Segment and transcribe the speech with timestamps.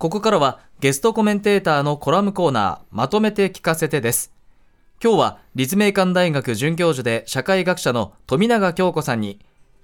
[0.00, 4.32] ここからはゲストコメンテーターのコラムコーナーまとめて聞かせてです。
[5.04, 9.40] 今日は立命館大学准教授で社会学者の富永京子さんに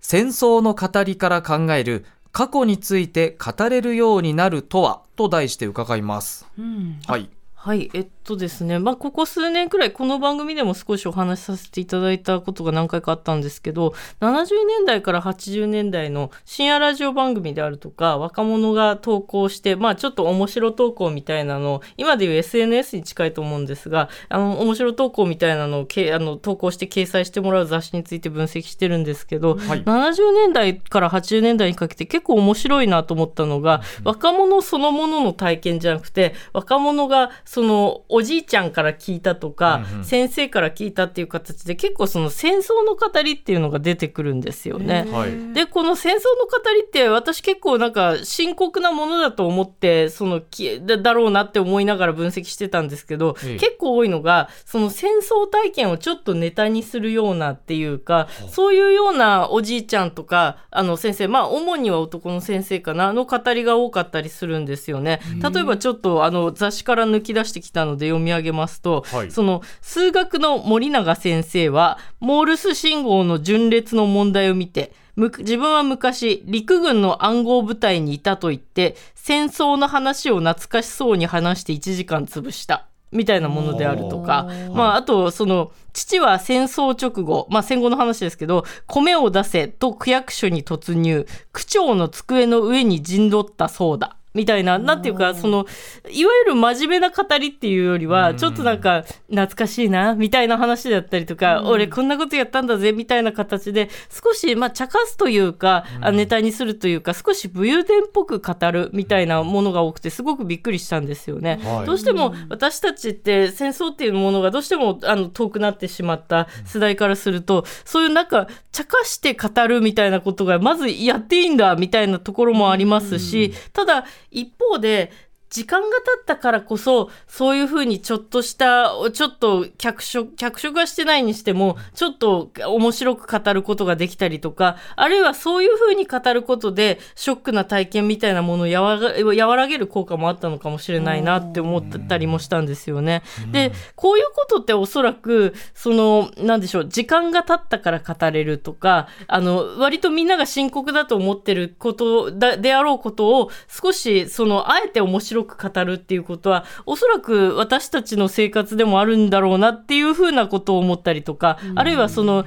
[0.00, 7.30] 戦争の語りから考える過去について語れるようになるとはと題して伺います、うん、はい。
[7.54, 45.06] はい、えっとですね、まあ、ここ数年くらい、この番組でも少しお話しさせていただいたことが何回かあったんですけど、70年代から80年代の深夜ラジオ番組であるとか、若者が投稿して、まあ、ちょっと面白投稿みたいなの、今でいう SNS に近いと思うんですが、あの、面白投稿みたいなのをけあの投稿して掲載してもらう雑誌について分析してるんですけど、はい、70年代から80年代にかけて結構面白いなと思ったのが、若者そのものの体験じゃなくて、若者がそのおじいちゃんから聞いたとか、うんうん、先生から聞いたっていう形で結構その戦争の語りっていうのが出てくるんですよね。
[45.54, 50.42] でこの戦争の語りって私結構なんか深刻なものだと思ってその
[50.82, 65.20] だだろうなって思いながら分析してたんですけど、結構多いのがその戦争体験をちょっとネタにするようなっていうかそういうようなおじいちゃんとかあの先生まあ主には男の先生かなの語りが多かったりするんですよね。
[65.42, 82.86] 例えばちょっとあの雑誌から抜き出してきたたので読み上げますと、はい、その数学の森永先生はモールス信号の順列の問題を見て自分は昔陸軍の暗号部隊にいたと言って戦争の話を懐かしそうに話して1時間潰した。
[83.12, 94.16] みたいなものであるとか、まあ、あと、その、父は戦争直後、まあ戦後の話ですけど、米を出せと区役所に突入、区長の机の上に陣取ったそうだ。
[94.34, 95.66] みたいな、なんていうか、その、
[96.10, 111.60] いわゆる真面目な語りっていうよりは、ちょっとなんか、懐かしいな、みたいな話だったりとか、俺こんなことやったんだぜ、みたいな形で、少し、まあ、茶化すというか、ネタにするというか、少し武勇伝っぽく語るみたいなものが多くて、すごくびっくりしたんですよね。
[111.86, 125.10] どうしても、私たちって戦争っていうものがどうしても、あの、遠くなってしまった世代からすると、そういうなんか、茶化して語るみたいなことが、まずやっていいんだ、みたいなところもありますし、ただ、一方で
[125.50, 143.22] 時間が経ったからこそ、そういうふうにちょっとした、ちょっと脚色、脚色はしてないにしても、ちょっと面白く語ることができたりとか、あるいはそういうふうに語ることで、ショックな体験みたいなものを和らげる効果もあったのかもしれないなって思ったりもしたんですよね。
[143.50, 162.44] で、こういうことっておそらく、その、なんでしょう、時間が経ったから語れるとか、あの、割とみんなが深刻だと思ってることだであろうことを、少し、その、あえて面白白く語るっていうことはおそらく私たちの生活でもあるんだろうなっていうふうなことを思ったりとか、うん、あるいはその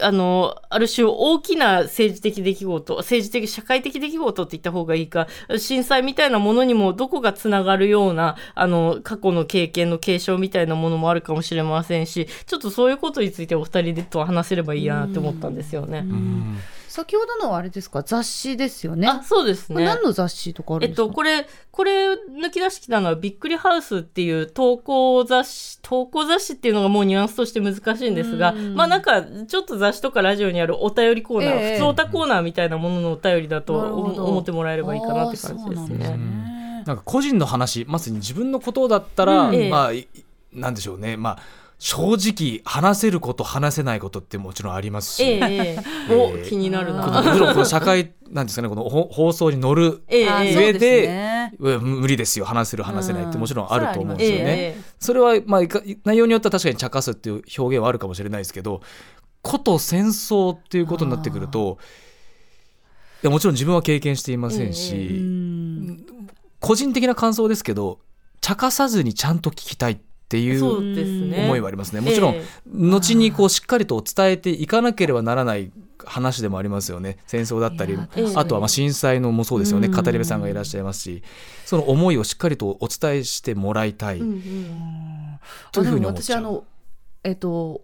[0.00, 5.28] あのある種大きな政治的出来事政治的社会的出来事って言った方がいいか
[5.58, 16.04] 震災みたいなものにもどこがつながるようなあの過去の経験の継承みたいなものもあるかもしれませんしちょっとそういうことについてお二人でと話せればいいなって思ったんですよね。
[16.88, 18.04] 先ほどのはあれですか？
[18.04, 19.08] 雑誌ですよね。
[19.08, 19.84] あ、そうですね。
[19.84, 21.02] 何の雑誌とかあるんですか？
[21.02, 36.82] えっと、これ、これ抜き出してきたのは、びっくりハウスっていう投稿雑誌、投稿雑誌っていうのがもうニュアンスとして難しいんですが、まあなんか、ちょっと雑誌とかラジオにあるお便りコーナー、えー、普通おたコーナーみたいなもののお便りだと思ってもらえればいいかなって感じですね。
[36.86, 39.92] なんか個人の話、まさに自分のことだったら、うん、まあ、
[40.52, 41.16] なんでしょうね。
[41.16, 41.38] まあ
[41.78, 47.06] 正直話せること話せないことってもちろんありますし、えー、えー、 お気になるな。
[47.06, 48.68] もちろんこの社会なんですかね。
[48.68, 52.46] この放送に乗る上で,、えー、無理ですよ。
[52.46, 54.80] 話せる話せないってもちろんあると思うんですよね。
[54.98, 55.60] それはまあ
[56.04, 58.80] 内容によっては確かに茶化すっていう表現はあるかもしれないですけど
[59.44, 61.78] こと戦争っていうことになってくると
[63.22, 65.98] いやもちろん自分は経験していませんし、えー、
[66.60, 68.00] 個人的な感想ですけど
[68.40, 72.00] 茶化さずにちゃんと聞きたいっていう思いはありますね。
[72.00, 75.70] もちろん、後にこうしっかりと伝えていかなければならない
[76.04, 77.18] 話でもありますよね。
[77.26, 77.96] 戦争だったり
[78.34, 81.22] あとはまあ震災のもそうですよね、語り部さんがいらっしゃいますし
[81.64, 86.38] その思いをしっかりとお伝えしてもらいたい、というふうに思っちゃう。
[86.38, 86.64] 私あの
[87.22, 87.82] えっと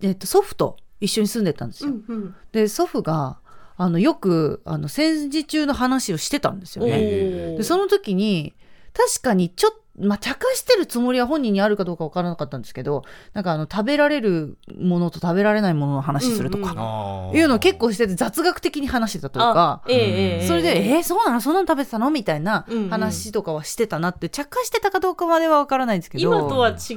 [0.00, 1.90] えっと、祖父と一緒に住んでたんですよ。
[1.90, 3.38] うんうん、で祖父が
[3.76, 7.56] あのよくあの戦時中の話をしてたんですよね。
[7.56, 8.54] でその時に
[8.92, 17.30] 確かにちょっまあ、茶化してるつもりは本人にあるかどうか分からなかったんですけどなんかあの食べられるものと食べられないものの話するとか、うん。
[17.30, 26.24] うん、いうのを結構してて雑学的に話してたとか、えー、それで「えー、そうなのそんなの食べてたの?」みたいな話とかはしてたなって、茶化してたかどうかまでは分からないんですけど。
[26.24, 26.94] 今とは違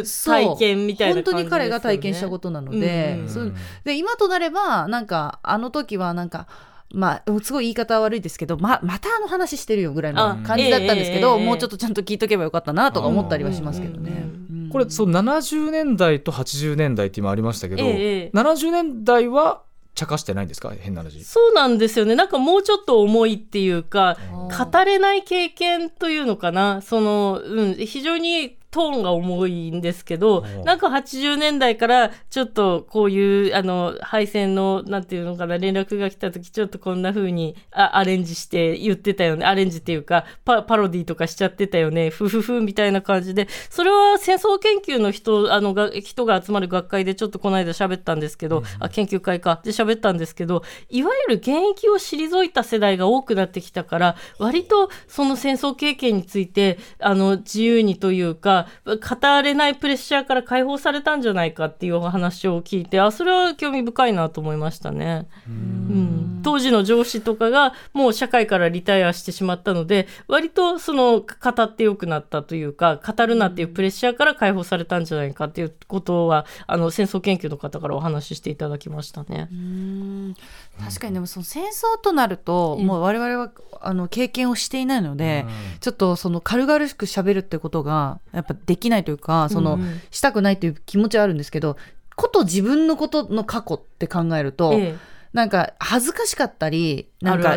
[0.00, 3.54] う体験みたいな、ね、本当に彼が体験したことなのでうんうん、
[3.84, 6.46] で今となればなんかあの時はなんか
[6.92, 14.24] まあすごい言い方は悪いですけどままたあの話してるよぐらいの感じだったんですけど、もうちょっとちゃんと聞いとけばよかったなとか思ったりはしますけどね。
[14.72, 19.62] これそう70年代と80年代って今ありましたけど、ええ、70年代は
[19.94, 20.70] 茶化してないんですか？
[20.78, 21.24] 変な話。
[21.24, 22.14] そうなんですよね。
[22.14, 26.82] なんかもうちょっと重いっていうか語れない経験というのかな。
[26.82, 39.44] その、うん、非常にトーンが重いんですけど、なんか80年代からちょっとこういう、あの、配線の、なんていうのかな、連絡が来た時、ちょっとこんな風にあアレンジして言ってたよね。
[39.44, 42.10] アレンジっていうか、パパロディとかしちゃってたよね。
[42.10, 49.60] ふふふみたいな感じで、それは戦争研究の人、あの、が人が集まる学会でちょっとこの間喋ったんですけど、うん、あ、研究会か。
[49.64, 65.26] で喋ったんですけど、いわゆる現役を退いた世代が多くなってきたから、割とその戦争経験について、あの、自由にというか、語れないプレッシャーから解放されたんじゃないかっていうお話を聞いてあそれは興味深いなと思いましたね。
[65.46, 79.48] うん、当時の上司とかがもう社会からリタイアしてしまったので割とその語ってよくなったというか語るなっていうプレッシャーから解放されたんじゃないかっていうことはあの戦争研究の方からお話ししていただきましたね。
[80.78, 85.46] 確かにでもその戦争となると、もう我々はあの経験をしていないので、
[85.80, 89.78] ちょっとその軽々しく喋るってことがやっぱできないというかその、
[90.10, 91.76] したくないという気持ちはあるんですけど
[92.16, 94.96] こと自分のことの過去って考えると、ええ、
[95.32, 97.56] なんか恥ずかしかったりなんか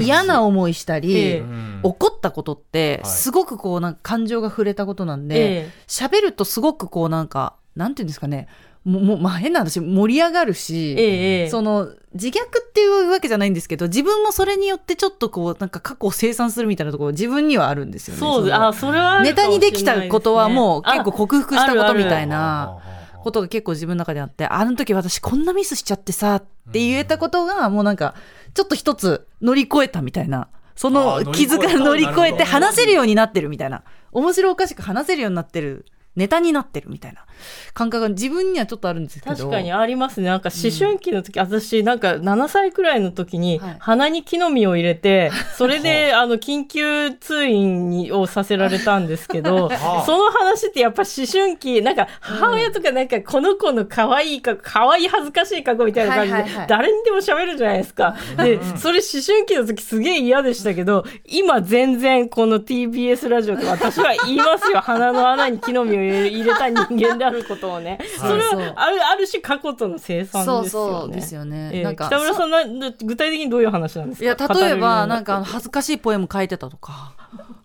[0.00, 1.44] 嫌な思いしたり、え、
[1.84, 8.48] 怒ったことってすごくこうなんか感情が触れたことなんで喋、るとすごくこうなんかなんていうんですかね
[8.84, 18.20] ももまあ変な話盛り上がるし、ええ、その自虐っていうわけじゃないんですけど自分もそれによってちょっとこうなんか過去を清算するみたいなところ自分にはあるんですよね。
[18.20, 22.78] そうあそれは、ね、ネタにできたことはもう結構克服したことみたいな
[23.22, 26.42] ことが結構自分の中であってあの時私こんなミスしちゃってさっ
[26.72, 28.14] て言えたことがもうなんか
[28.52, 30.48] ちょっと一つ乗り越えたみたいな。
[30.74, 37.24] その傷から乗り越えて話せるようになってるみたいな面白おかしく話せるようになってるネタになってるみたいな
[37.74, 39.34] 感覚が自分にはちょっとあるんですけど。
[39.34, 40.26] 確かにありますね。
[40.26, 49.70] なんか思春期の時、うん、私なんか7歳くらいの時に鼻に木の実を入れて、はい、それであの緊急通院にをさせられたんですけど
[50.04, 58.14] その話ってやっぱ思春期なんか母親とかなんかこの子の可愛いか可愛い恥ずかしい過去みたいな感じで誰にでも喋るじゃないですか。
[58.36, 64.80] でそれ思春期の時すげえ嫌でしたけど今全然この TBS ラジオで私は言いますよ。
[64.80, 70.68] 鼻の穴に木の実を入れた人間であることをね、それはあるある種過去との生産ですよね。
[70.70, 71.70] そうですよね。
[71.72, 74.24] えー、北村さんな具体的にどういう話なんですか？
[74.24, 77.14] いや例えばなんか恥ずかしいポエム書いてたとか。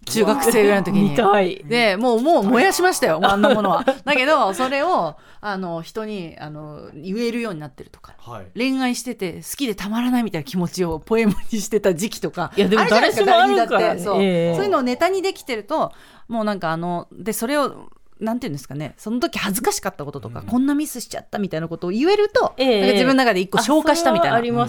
[0.10, 1.68] 中学生ぐらいの時に。
[1.68, 3.84] で、もう、もう燃やしましたよ、 あんなものは。
[4.06, 12.54] だけど、それを、あの、人に、あの、言えるようになってるとか、はい、恋愛してて、好きでたまらないみたいな気持ちをポエムにしてた時期とか。
[12.56, 15.92] いや、でも誰しもあるから、ね、そう、えー、そういうのをネタにできてると、
[16.30, 17.90] もうなんかあの、で、それを、
[18.20, 18.94] なんていうんですかね。
[18.98, 24.68] その時恥ずかしかったこととか、うん、こんなミスしちゃったみたいなことを言えると、えー、なんか自分の中で一個消化したみたいな気持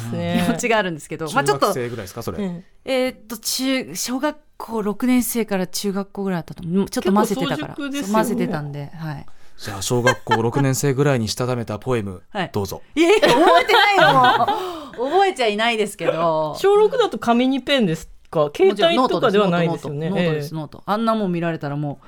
[0.59, 9.27] ちがあるんですけど、まあちょっと中学生ぐらいですかそれ、うん、えー、っと中小学校6年生から中学校ぐらいだったとちょっと混ぜてたから、ね、混ぜてたんではい。
[9.59, 12.83] じゃあ小学校6年生ぐらいにしたためたポエム、 はい、どうぞ。
[12.94, 14.47] いやいや覚えてないの。
[14.93, 16.55] 覚えちゃいないですけど。
[16.59, 20.11] 小6だと紙にペンですか携帯とかではないですよね。
[20.11, 20.82] ノートです、ノート。
[20.87, 22.01] あんなもん見られたらも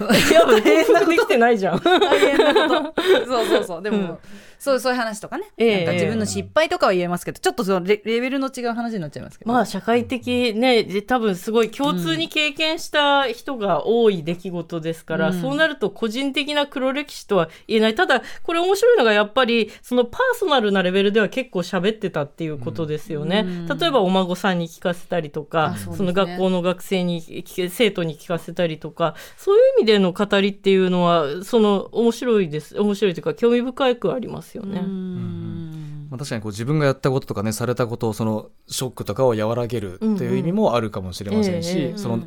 [0.00, 0.04] う。
[0.14, 1.80] いや、大変なできてないじゃん。
[1.82, 3.02] 大変なこと。
[3.26, 3.82] そうそうそう。
[3.82, 4.18] でも、うん
[4.62, 9.52] そうそういう話とかね、えー、なんか自分の失敗とかは言えますけど、ちょっとそのレレベルの違う話になっちゃいますけど。
[9.52, 17.96] まあ社会的ね多分すごい共通に経験した人が多い出来事ですから、うん、そうなると個人的な黒歴史とは言えない。
[17.96, 34.80] ただこれ面白いのがやっぱりそのパーソナルなレベルでは結構喋ってたっていうことですよね、うん、例えばお孫さんに聞かせたりとかそ、ね,、の学校の学生に生徒に聞かせたりとかそういう意味での語りっていうのはその面白いです面白いというか興味深くありますよね。
[34.80, 36.08] うん。
[36.10, 42.20] まあ、確かにこう自分がやったこととかねされたことをそのショックとかを和らげるっていう意味もあるかもしれませんし、その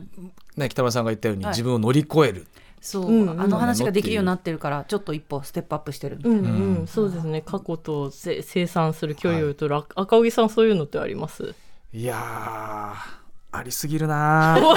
[0.58, 2.48] ね、北村さんが言ったように自分を乗り越える、
[2.82, 7.41] そう、うんうん、あの話ができるようになってるからちょっと一歩ステップアップしてるうん、そうですね。
[7.41, 11.53] 過去と生産する距離をとる、はい、赤荻さんそういうのってあります？
[11.94, 12.96] いや
[13.57, 14.57] ありすぎるな。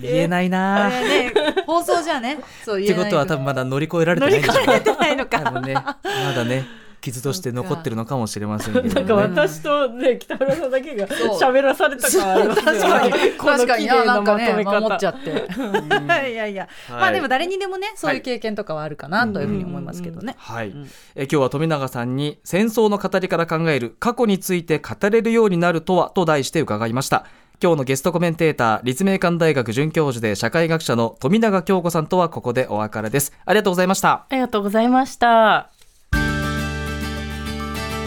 [0.00, 1.32] 言えないな、ね、
[1.66, 4.66] 放送じゃねそうってことは多分まだ乗り越えられてないんじゃない？
[4.66, 5.38] 乗り越えてないのか。
[5.40, 5.96] 多分ねま
[6.34, 6.64] だね
[7.04, 13.10] 傷として残ってるのかもしれませんけど、ね、なんか私とね北村さんだけが喋らされた感ありますよね。
[13.36, 13.86] 確かに。
[13.86, 16.30] なんかね守っちゃって。
[16.30, 20.34] いやいや、はい、まあでも誰にでもねそういう経験とかはあるかなというふうに思いますけどね。
[20.38, 27.26] はい、うん、え今日は富永さんに戦争の語りから考える過去について語れるようになるとはと題して伺いました。
[27.62, 33.32] 今日のゲストコメンテーター立命館大学准教授で社会学者の富永京子さんとはここでお別れです。
[33.44, 34.26] ありがとうございました。
[34.28, 35.73] ありがとうございました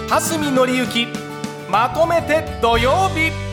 [0.08, 1.08] 蓮見紀之
[1.70, 3.47] まとめて土曜日。